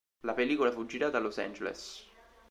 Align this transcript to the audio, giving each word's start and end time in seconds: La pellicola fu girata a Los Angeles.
La 0.23 0.33
pellicola 0.33 0.71
fu 0.71 0.87
girata 0.87 1.17
a 1.19 1.19
Los 1.19 1.37
Angeles. 1.37 2.07